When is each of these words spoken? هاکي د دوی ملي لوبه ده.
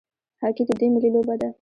هاکي 0.41 0.63
د 0.67 0.69
دوی 0.79 0.89
ملي 0.93 1.09
لوبه 1.15 1.35
ده. 1.41 1.47